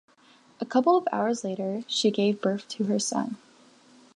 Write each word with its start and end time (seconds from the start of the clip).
A 0.59 0.65
couple 0.65 0.97
of 0.97 1.07
hours 1.11 1.43
later, 1.43 1.83
she 1.85 2.09
gave 2.09 2.41
birth 2.41 2.67
to 2.69 2.85
her 2.85 2.97
son. 2.97 3.37